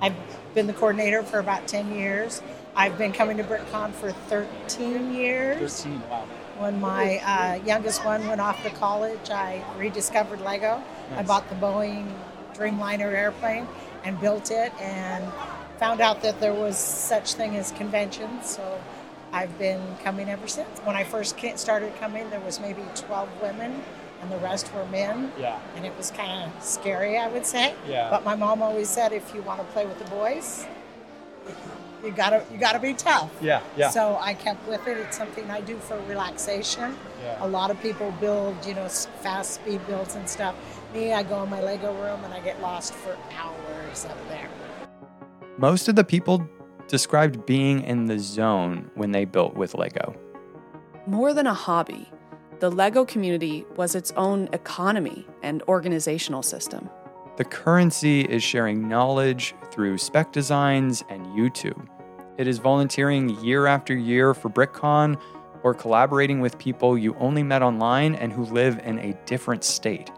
I've 0.00 0.14
been 0.54 0.66
the 0.66 0.72
coordinator 0.72 1.22
for 1.22 1.40
about 1.40 1.66
10 1.66 1.94
years. 1.94 2.40
I've 2.76 2.98
been 2.98 3.12
coming 3.12 3.36
to 3.36 3.44
BrickCon 3.44 3.92
for 3.92 4.12
13 4.12 5.14
years. 5.14 5.82
13. 5.82 6.02
Wow. 6.10 6.26
When 6.58 6.80
my 6.80 7.18
uh, 7.18 7.64
youngest 7.64 8.04
one 8.04 8.26
went 8.26 8.40
off 8.40 8.62
to 8.62 8.70
college, 8.70 9.30
I 9.30 9.64
rediscovered 9.76 10.40
Lego. 10.40 10.82
I 11.16 11.22
bought 11.22 11.48
the 11.48 11.56
Boeing 11.56 12.12
Dreamliner 12.54 13.12
airplane 13.12 13.66
and 14.04 14.20
built 14.20 14.50
it 14.50 14.72
and 14.80 15.24
found 15.78 16.00
out 16.00 16.22
that 16.22 16.40
there 16.40 16.54
was 16.54 16.78
such 16.78 17.34
thing 17.34 17.56
as 17.56 17.72
conventions. 17.72 18.48
So 18.48 18.80
I've 19.32 19.56
been 19.58 19.82
coming 20.02 20.28
ever 20.28 20.46
since. 20.46 20.78
When 20.80 20.94
I 20.96 21.04
first 21.04 21.36
started 21.56 21.94
coming, 21.96 22.30
there 22.30 22.40
was 22.40 22.60
maybe 22.60 22.82
12 22.94 23.28
women 23.42 23.82
and 24.22 24.30
the 24.30 24.38
rest 24.38 24.72
were 24.74 24.86
men. 24.86 25.32
Yeah. 25.38 25.58
And 25.76 25.84
it 25.84 25.96
was 25.96 26.10
kind 26.10 26.50
of 26.50 26.62
scary, 26.62 27.18
I 27.18 27.28
would 27.28 27.44
say. 27.44 27.74
Yeah. 27.88 28.10
But 28.10 28.24
my 28.24 28.36
mom 28.36 28.62
always 28.62 28.88
said, 28.88 29.12
if 29.12 29.34
you 29.34 29.42
want 29.42 29.60
to 29.60 29.66
play 29.66 29.86
with 29.86 29.98
the 29.98 30.10
boys, 30.10 30.66
you 32.04 32.12
gotta 32.12 32.44
you 32.52 32.58
gotta 32.58 32.78
be 32.78 32.94
tough. 32.94 33.30
Yeah. 33.40 33.62
Yeah. 33.76 33.90
So 33.90 34.18
I 34.20 34.34
kept 34.34 34.66
with 34.68 34.86
it. 34.86 34.98
It's 34.98 35.16
something 35.16 35.50
I 35.50 35.60
do 35.60 35.76
for 35.78 35.98
relaxation. 36.00 36.96
Yeah. 37.22 37.44
A 37.44 37.48
lot 37.48 37.70
of 37.70 37.80
people 37.80 38.12
build, 38.20 38.54
you 38.66 38.74
know, 38.74 38.88
fast 38.88 39.54
speed 39.54 39.80
builds 39.86 40.14
and 40.14 40.28
stuff. 40.28 40.54
Me, 40.92 41.12
I 41.12 41.22
go 41.22 41.42
in 41.42 41.50
my 41.50 41.60
Lego 41.60 41.92
room 41.94 42.22
and 42.24 42.34
I 42.34 42.40
get 42.40 42.60
lost 42.60 42.94
for 42.94 43.16
hours 43.36 44.04
up 44.04 44.28
there. 44.28 44.48
Most 45.58 45.88
of 45.88 45.96
the 45.96 46.04
people 46.04 46.48
described 46.88 47.46
being 47.46 47.82
in 47.82 48.06
the 48.06 48.18
zone 48.18 48.90
when 48.94 49.12
they 49.12 49.24
built 49.24 49.54
with 49.54 49.74
Lego. 49.74 50.14
More 51.06 51.32
than 51.32 51.46
a 51.46 51.54
hobby, 51.54 52.10
the 52.60 52.70
Lego 52.70 53.04
community 53.04 53.64
was 53.76 53.94
its 53.94 54.12
own 54.12 54.48
economy 54.52 55.26
and 55.42 55.62
organizational 55.62 56.42
system. 56.42 56.88
The 57.36 57.44
currency 57.44 58.20
is 58.20 58.44
sharing 58.44 58.88
knowledge 58.88 59.56
through 59.72 59.98
spec 59.98 60.32
designs 60.32 61.02
and 61.08 61.26
YouTube. 61.26 61.88
It 62.36 62.48
is 62.48 62.58
volunteering 62.58 63.30
year 63.44 63.66
after 63.66 63.94
year 63.94 64.34
for 64.34 64.48
BrickCon 64.50 65.20
or 65.62 65.72
collaborating 65.72 66.40
with 66.40 66.58
people 66.58 66.98
you 66.98 67.14
only 67.20 67.42
met 67.42 67.62
online 67.62 68.14
and 68.16 68.32
who 68.32 68.44
live 68.46 68.78
in 68.84 68.98
a 68.98 69.12
different 69.26 69.64
state. 69.64 70.10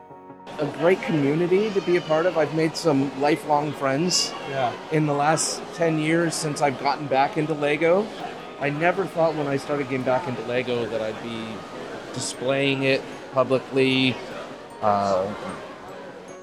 a 0.59 0.65
great 0.79 1.03
community 1.03 1.69
to 1.71 1.83
be 1.83 1.97
a 1.99 2.01
part 2.01 2.25
of. 2.25 2.39
I've 2.39 2.55
made 2.55 2.75
some 2.75 3.11
lifelong 3.21 3.73
friends 3.73 4.33
Yeah. 4.49 4.73
in 4.91 5.05
the 5.05 5.13
last 5.13 5.61
10 5.75 5.99
years 5.99 6.35
since 6.35 6.63
I've 6.63 6.81
gotten 6.81 7.07
back 7.09 7.37
into 7.37 7.53
Lego. 7.53 8.07
I 8.59 8.71
never 8.71 9.05
thought 9.05 9.35
when 9.35 9.47
I 9.49 9.59
started 9.59 9.91
getting 9.91 10.07
back 10.07 10.27
into 10.27 10.41
Lego 10.47 10.87
that 10.87 11.03
I'd 11.03 11.23
be 11.23 11.45
displaying 12.15 12.85
it 12.85 13.03
publicly, 13.35 14.17
uh, 14.81 15.27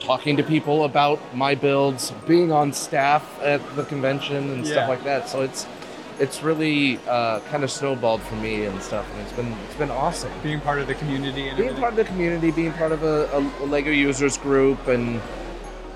talking 0.03 0.37
to 0.37 0.43
people 0.43 0.83
about 0.83 1.19
my 1.35 1.55
builds, 1.55 2.11
being 2.27 2.51
on 2.51 2.73
staff 2.73 3.23
at 3.41 3.61
the 3.75 3.83
convention 3.85 4.51
and 4.51 4.65
Yeah. 4.65 4.71
stuff 4.73 4.89
like 4.89 5.03
that. 5.05 5.29
So 5.29 5.41
it's 5.41 5.65
it's 6.19 6.43
really 6.43 6.99
uh, 7.07 7.39
kind 7.49 7.63
of 7.63 7.71
snowballed 7.71 8.21
for 8.21 8.35
me 8.35 8.65
and 8.65 8.79
stuff, 8.83 9.05
and 9.13 9.21
it's 9.21 9.31
been 9.33 9.51
it's 9.65 9.75
been 9.75 9.89
awesome 9.89 10.31
Being 10.43 10.61
part 10.61 10.79
of 10.79 10.85
the 10.87 10.93
community 10.93 11.47
and 11.47 11.57
being 11.57 11.69
everything. 11.69 11.79
part 11.81 11.93
of 11.93 11.97
the 11.97 12.03
community, 12.03 12.51
being 12.51 12.71
part 12.73 12.91
of 12.91 13.01
a, 13.03 13.27
a, 13.33 13.63
a 13.63 13.65
Lego 13.65 13.89
users 13.89 14.37
group, 14.37 14.87
and 14.87 15.19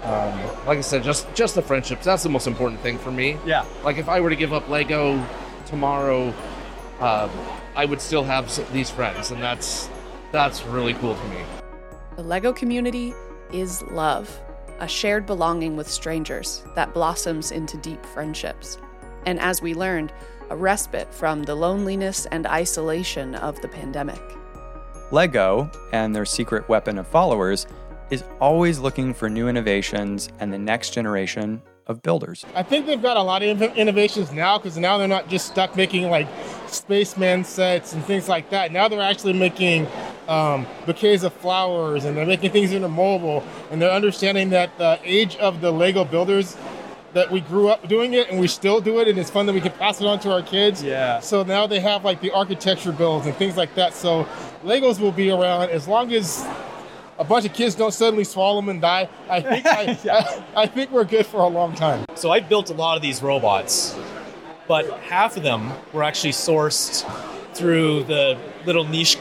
um, 0.04 0.40
like 0.66 0.78
I 0.80 0.82
said, 0.82 1.04
just 1.04 1.32
just 1.36 1.54
the 1.56 1.62
friendships. 1.62 2.04
That's 2.06 2.24
the 2.24 2.30
most 2.30 2.48
important 2.48 2.82
thing 2.82 2.98
for 2.98 3.12
me. 3.12 3.38
Yeah. 3.46 3.66
Like 3.84 3.98
if 3.98 4.10
I 4.10 4.20
were 4.22 4.30
to 4.32 4.36
give 4.36 4.54
up 4.54 4.68
Lego 4.70 5.24
tomorrow, 5.68 6.34
um, 7.00 7.30
I 7.76 7.86
would 7.86 8.02
still 8.02 8.24
have 8.24 8.50
these 8.74 8.90
friends, 8.90 9.30
and 9.32 9.42
that's 9.44 9.88
that's 10.32 10.64
really 10.66 10.94
cool 10.96 11.14
to 11.16 11.24
me. 11.28 11.38
The 12.16 12.24
Lego 12.24 12.52
community 12.54 13.14
is 13.52 13.82
love, 13.84 14.40
a 14.80 14.88
shared 14.88 15.26
belonging 15.26 15.76
with 15.76 15.90
strangers 15.90 16.64
that 16.76 16.94
blossoms 16.94 17.52
into 17.52 17.78
deep 17.78 18.06
friendships. 18.06 18.78
And 19.26 19.40
as 19.40 19.62
we 19.62 19.74
learned, 19.74 20.12
a 20.50 20.56
respite 20.56 21.14
from 21.14 21.44
the 21.44 21.56
loneliness 21.56 22.26
and 22.28 22.48
isolation 22.48 23.36
of 23.36 23.62
the 23.62 23.68
pandemic. 23.68 24.22
Lego, 25.12 25.70
and 25.92 26.16
their 26.16 26.26
secret 26.26 26.68
weapon 26.70 26.98
of 26.98 27.08
followers, 27.08 27.68
is 28.10 28.24
always 28.40 28.80
looking 28.80 29.14
for 29.14 29.30
new 29.30 29.48
innovations 29.48 30.30
and 30.40 30.52
the 30.52 30.58
next 30.58 30.92
generation 30.92 31.62
of 31.88 32.02
builders. 32.02 32.46
I 32.56 32.64
think 32.64 32.86
they've 32.86 33.02
got 33.02 33.18
a 33.18 33.22
lot 33.22 33.42
of 33.44 33.62
innovations 33.62 34.32
now 34.32 34.58
because 34.58 34.78
now 34.78 34.98
they're 34.98 35.08
not 35.08 35.30
just 35.30 35.48
stuck 35.48 35.76
making 35.76 36.10
like 36.10 36.28
spaceman 36.68 37.44
sets 37.44 37.94
and 37.94 38.04
things 38.04 38.28
like 38.28 38.50
that. 38.50 38.72
Now 38.72 38.88
they're 38.88 39.00
actually 39.00 39.34
making 39.34 39.88
um, 40.28 40.68
bouquets 40.86 41.24
of 41.24 41.34
flowers 41.34 42.06
and 42.06 42.16
they're 42.16 42.26
making 42.26 42.52
things 42.52 42.74
into 42.74 42.88
mobile 42.88 43.44
and 43.72 43.82
they're 43.82 43.92
understanding 43.92 44.50
that 44.50 44.78
the 44.78 45.00
age 45.04 45.36
of 45.38 45.62
the 45.62 45.72
Lego 45.72 46.04
builders 46.04 46.58
that 47.14 47.32
we 47.32 47.40
grew 47.42 47.70
up 47.70 47.88
doing 47.88 48.14
it 48.14 48.30
and 48.30 48.40
we 48.40 48.48
still 48.48 48.82
do 48.82 49.00
it 49.00 49.08
and 49.08 49.18
it's 49.18 49.30
fun 49.30 49.46
that 49.46 49.54
we 49.54 49.62
can 49.62 49.72
pass 49.74 50.02
it 50.02 50.08
on 50.08 50.20
to 50.20 50.32
our 50.32 50.42
kids. 50.42 50.84
Yeah. 50.84 51.20
So 51.20 51.44
now 51.44 51.66
they 51.66 51.80
have 51.80 52.04
like 52.04 52.22
the 52.22 52.32
architecture 52.32 52.92
builds 52.92 53.26
and 53.26 53.36
things 53.36 53.58
like 53.58 53.74
that. 53.76 53.94
So 53.94 54.28
Legos 54.64 55.00
will 55.00 55.12
be 55.12 55.32
around 55.32 55.70
as 55.70 55.88
long 55.88 56.14
as 56.14 56.46
a 57.18 57.24
bunch 57.24 57.46
of 57.46 57.54
kids 57.54 57.74
don't 57.74 57.94
suddenly 57.94 58.24
swallow 58.24 58.62
them 58.62 58.70
and 58.70 58.82
die. 58.82 59.10
I 59.30 59.42
think 59.42 59.66
I, 59.66 59.98
I, 60.56 60.64
I 60.64 60.68
think 60.68 60.92
we're 60.92 61.06
good 61.06 61.26
for 61.26 61.38
a 61.38 61.48
long 61.48 61.74
time. 61.74 62.06
So 62.16 62.32
I 62.32 62.40
built 62.40 62.70
a 62.70 62.74
lot 62.74 62.96
of 62.96 63.02
these 63.02 63.24
robots, 63.24 63.98
but 64.68 65.00
half 65.00 65.38
of 65.38 65.44
them 65.44 65.72
were 65.94 66.04
actually 66.04 66.34
sourced 66.34 67.10
through 67.54 68.04
the 68.04 68.38
little 68.66 68.84
niche 68.84 69.18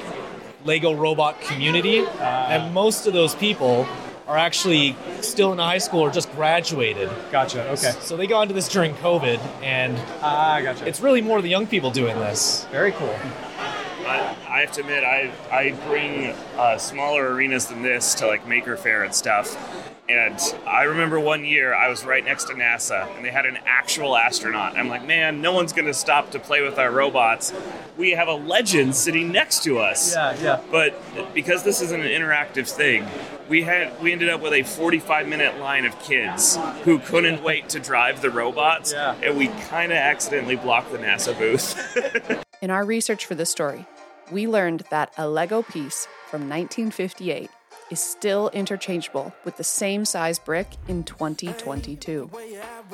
Lego 0.67 0.93
robot 0.95 1.41
community, 1.41 1.99
and 2.21 2.75
most 2.75 3.07
of 3.07 3.13
those 3.13 3.35
people 3.35 3.87
are 4.27 4.37
actually 4.37 4.97
still 5.21 5.53
in 5.53 5.59
high 5.59 5.79
school 5.79 6.01
or 6.01 6.11
just 6.11 6.31
graduated. 6.33 7.09
Gotcha. 7.31 7.63
Okay. 7.71 7.93
So 8.01 8.17
they 8.17 8.27
got 8.27 8.43
into 8.43 8.55
this 8.55 8.69
during 8.69 8.93
COVID, 8.95 9.39
and 9.63 9.97
Ah, 10.21 10.59
gotcha. 10.61 10.87
it's 10.87 11.01
really 11.01 11.23
more 11.23 11.41
the 11.41 11.49
young 11.49 11.67
people 11.67 11.91
doing 11.93 12.17
this. 12.19 12.67
very 12.73 12.91
cool. 12.93 13.17
I, 14.05 14.37
I 14.49 14.61
have 14.61 14.73
to 14.73 14.81
admit, 14.81 15.05
I 15.05 15.31
I 15.53 15.73
bring 15.87 16.35
uh, 16.57 16.77
smaller 16.79 17.33
arenas 17.33 17.67
than 17.67 17.83
this 17.83 18.15
to 18.17 18.27
like 18.27 18.47
Maker 18.47 18.77
Faire 18.77 19.05
and 19.05 19.15
stuff. 19.15 19.57
And 20.09 20.39
I 20.67 20.85
remember 20.85 21.19
one 21.19 21.45
year 21.45 21.75
I 21.75 21.89
was 21.89 22.05
right 22.05 22.25
next 22.25 22.45
to 22.45 22.55
NASA, 22.55 23.09
and 23.17 23.25
they 23.25 23.31
had 23.31 23.45
an 23.45 23.59
actual 23.67 24.17
astronaut. 24.17 24.77
I'm 24.79 24.89
like, 24.89 25.05
man, 25.05 25.41
no 25.41 25.53
one's 25.53 25.73
gonna 25.73 25.93
stop 25.95 26.31
to 26.31 26.39
play 26.39 26.63
with 26.63 26.79
our 26.79 26.91
robots. 26.93 27.53
We 27.97 28.13
have 28.13 28.29
a 28.29 28.35
legend 28.35 28.95
sitting 28.95 29.33
next 29.33 29.65
to 29.65 29.79
us. 29.81 30.15
Yeah, 30.15 30.37
yeah. 30.41 30.61
But 30.71 30.95
because 31.35 31.65
this 31.65 31.81
isn't 31.81 32.01
an 32.01 32.07
interactive 32.07 32.69
thing, 32.71 33.05
we 33.49 33.63
had 33.63 34.01
we 34.01 34.13
ended 34.13 34.29
up 34.29 34.41
with 34.41 34.53
a 34.53 34.63
45 34.63 35.27
minute 35.27 35.59
line 35.59 35.85
of 35.85 35.99
kids 36.01 36.57
who 36.85 36.99
couldn't 37.01 37.43
wait 37.43 37.69
to 37.71 37.81
drive 37.81 38.23
the 38.23 38.31
robots, 38.31 38.93
Yeah. 38.93 39.15
and 39.23 39.37
we 39.37 39.49
kind 39.69 39.91
of 39.91 39.99
accidentally 39.99 40.57
blocked 40.57 40.93
the 40.93 40.99
NASA 40.99 41.37
booth. 41.37 42.43
In 42.63 42.71
our 42.71 42.85
research 42.85 43.27
for 43.27 43.35
this 43.35 43.51
story, 43.51 43.87
we 44.31 44.47
learned 44.47 44.85
that 44.91 45.13
a 45.19 45.29
Lego 45.29 45.63
piece 45.63 46.07
from 46.31 46.43
1958 46.49 47.51
is 47.91 48.01
still 48.01 48.49
interchangeable 48.51 49.33
with 49.45 49.57
the 49.57 49.65
same 49.65 50.05
size 50.05 50.39
brick 50.39 50.67
in 50.89 51.05
2022. 51.05 52.31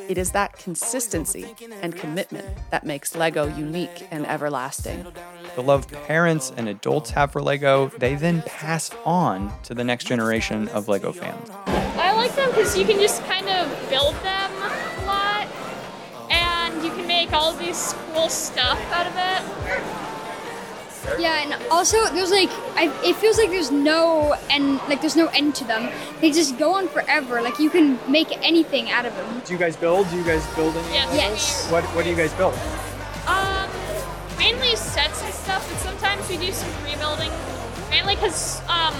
It 0.08 0.18
is 0.18 0.32
that 0.32 0.58
consistency 0.58 1.54
and 1.80 1.96
commitment 1.96 2.46
that 2.70 2.84
makes 2.84 3.14
Lego 3.14 3.46
unique 3.46 4.06
and 4.10 4.26
everlasting. 4.26 5.06
The 5.54 5.62
love 5.62 5.88
parents 6.06 6.52
and 6.56 6.68
adults 6.68 7.10
have 7.10 7.32
for 7.32 7.42
Lego, 7.42 7.88
they 7.98 8.14
then 8.14 8.42
pass 8.42 8.90
on 9.04 9.52
to 9.62 9.74
the 9.74 9.84
next 9.84 10.04
generation 10.04 10.68
of 10.68 10.88
Lego 10.88 11.12
fans. 11.12 11.50
I 11.66 12.12
like 12.12 12.34
them 12.34 12.50
because 12.50 12.76
you 12.76 12.84
can 12.84 12.98
just 13.00 13.22
kind 13.24 13.48
of 13.48 13.68
build 13.88 14.14
them 14.16 14.52
a 14.62 15.06
lot, 15.06 15.48
and 16.30 16.82
you 16.84 16.90
can 16.90 17.06
make 17.06 17.32
all 17.32 17.52
these 17.52 17.94
cool 18.12 18.28
stuff 18.28 18.80
out 18.92 19.06
of 19.06 19.14
it. 19.16 20.11
Yeah, 21.18 21.42
and 21.42 21.62
also 21.70 21.96
there's 22.14 22.30
like 22.30 22.50
I, 22.76 22.92
it 23.04 23.16
feels 23.16 23.38
like 23.38 23.50
there's 23.50 23.70
no 23.70 24.34
end, 24.50 24.80
like 24.88 25.00
there's 25.00 25.16
no 25.16 25.28
end 25.28 25.54
to 25.56 25.64
them. 25.64 25.90
They 26.20 26.30
just 26.30 26.58
go 26.58 26.74
on 26.74 26.88
forever. 26.88 27.42
Like 27.42 27.58
you 27.58 27.70
can 27.70 27.98
make 28.10 28.28
anything 28.46 28.90
out 28.90 29.04
of 29.06 29.14
them. 29.16 29.42
Do 29.44 29.52
you 29.52 29.58
guys 29.58 29.76
build? 29.76 30.08
Do 30.10 30.16
you 30.16 30.24
guys 30.24 30.46
build 30.54 30.76
any? 30.76 30.94
Yes. 30.94 31.14
Yes. 31.14 31.70
What 31.70 31.84
What 31.94 32.04
do 32.04 32.10
you 32.10 32.16
guys 32.16 32.32
build? 32.34 32.54
Um, 33.26 33.68
mainly 34.38 34.74
sets 34.76 35.22
and 35.22 35.34
stuff, 35.34 35.68
but 35.68 35.78
sometimes 35.78 36.28
we 36.28 36.36
do 36.36 36.52
some 36.52 36.70
pre-building 36.82 37.30
mainly 37.90 38.14
because 38.14 38.60
um, 38.68 38.94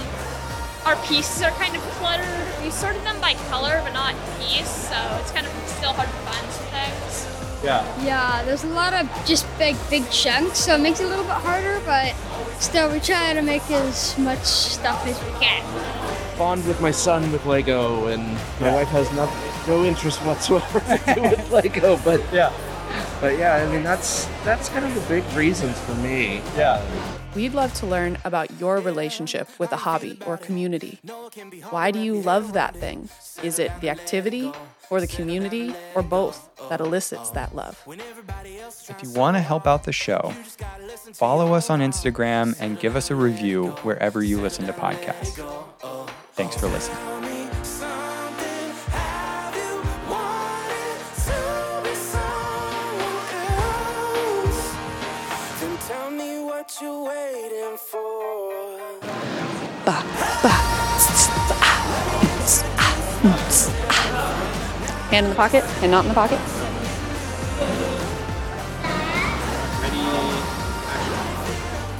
our 0.85 0.95
pieces 1.07 1.41
are 1.41 1.51
kind 1.51 1.75
of 1.75 1.81
cluttered. 1.97 2.27
We 2.63 2.69
sorted 2.69 3.01
them 3.03 3.19
by 3.19 3.33
color, 3.49 3.81
but 3.83 3.93
not 3.93 4.15
piece, 4.39 4.69
so 4.89 4.95
it's 5.19 5.31
kind 5.31 5.45
of 5.47 5.53
still 5.67 5.93
hard 5.93 6.07
to 6.07 6.15
find 6.15 6.35
some 6.35 6.41
things. 6.41 6.42
Yeah. 7.63 8.03
Yeah, 8.03 8.43
there's 8.43 8.63
a 8.65 8.67
lot 8.67 8.93
of 8.93 9.09
just 9.25 9.45
big, 9.57 9.77
big 9.89 10.09
chunks, 10.11 10.59
so 10.59 10.75
it 10.75 10.81
makes 10.81 10.99
it 10.99 11.05
a 11.05 11.07
little 11.07 11.23
bit 11.23 11.33
harder, 11.33 11.81
but 11.85 12.13
still, 12.59 12.91
we 12.91 12.99
try 12.99 13.33
to 13.33 13.41
make 13.41 13.69
as 13.71 14.17
much 14.17 14.43
stuff 14.43 15.05
as 15.07 15.17
we 15.23 15.31
can. 15.39 15.63
Bond 16.37 16.65
with 16.67 16.81
my 16.81 16.91
son 16.91 17.31
with 17.31 17.45
Lego, 17.45 18.07
and 18.07 18.23
my 18.59 18.73
wife 18.73 18.89
has 18.89 19.09
no, 19.13 19.31
no 19.67 19.85
interest 19.85 20.19
whatsoever 20.25 20.79
to 21.05 21.15
do 21.15 21.21
with 21.21 21.51
Lego. 21.51 21.97
But 22.03 22.21
yeah, 22.33 22.51
but 23.21 23.37
yeah, 23.37 23.55
I 23.55 23.71
mean 23.71 23.83
that's 23.83 24.25
that's 24.43 24.67
kind 24.69 24.83
of 24.85 24.93
the 24.95 25.01
big 25.07 25.23
reasons 25.33 25.79
for 25.81 25.95
me. 25.95 26.41
Yeah. 26.57 26.81
We'd 27.35 27.53
love 27.53 27.73
to 27.75 27.87
learn 27.87 28.17
about 28.25 28.59
your 28.59 28.79
relationship 28.79 29.47
with 29.57 29.71
a 29.71 29.75
hobby 29.77 30.19
or 30.25 30.37
community. 30.37 30.99
Why 31.71 31.89
do 31.89 31.99
you 31.99 32.15
love 32.15 32.53
that 32.53 32.75
thing? 32.75 33.09
Is 33.41 33.57
it 33.57 33.71
the 33.81 33.89
activity 33.89 34.51
or 34.89 35.01
the 35.01 35.07
community 35.07 35.73
or 35.95 36.03
both 36.03 36.49
that 36.69 36.79
elicits 36.79 37.31
that 37.31 37.55
love? 37.55 37.81
If 37.87 39.01
you 39.01 39.11
want 39.11 39.35
to 39.35 39.41
help 39.41 39.65
out 39.65 39.83
the 39.83 39.91
show, 39.91 40.31
follow 41.13 41.53
us 41.53 41.69
on 41.69 41.79
Instagram 41.79 42.55
and 42.59 42.79
give 42.79 42.95
us 42.95 43.09
a 43.09 43.15
review 43.15 43.69
wherever 43.81 44.23
you 44.23 44.39
listen 44.39 44.67
to 44.67 44.73
podcasts. 44.73 45.43
Thanks 46.33 46.55
for 46.55 46.67
listening. 46.67 47.12
Hand 65.13 65.27
in 65.27 65.29
the 65.29 65.35
pocket 65.35 65.63
and 65.83 65.91
not 65.91 66.05
in 66.05 66.09
the 66.09 66.15
pocket. 66.15 66.39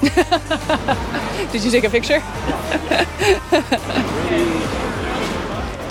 Did 1.51 1.63
you 1.63 1.69
take 1.69 1.83
a 1.83 1.91
picture? 1.91 2.23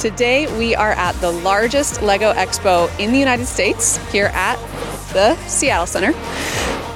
Today 0.01 0.49
we 0.59 0.75
are 0.75 0.91
at 0.95 1.13
the 1.21 1.31
largest 1.31 2.03
Lego 2.03 2.33
Expo 2.33 2.91
in 2.99 3.13
the 3.13 3.21
United 3.21 3.47
States 3.47 3.99
here 4.11 4.33
at 4.35 4.57
the 5.13 5.37
Seattle 5.47 5.87
Center 5.87 6.11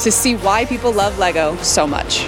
to 0.01 0.11
see 0.11 0.35
why 0.35 0.65
people 0.65 0.91
love 0.91 1.21
Lego 1.21 1.55
so 1.59 1.87
much. 1.87 2.27